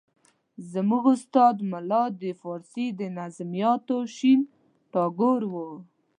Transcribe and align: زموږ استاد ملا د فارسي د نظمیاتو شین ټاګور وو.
زموږ 0.71 1.03
استاد 1.15 1.55
ملا 1.71 2.03
د 2.21 2.23
فارسي 2.41 2.87
د 2.99 3.01
نظمیاتو 3.17 3.97
شین 4.15 4.39
ټاګور 4.91 5.41
وو. 5.53 5.69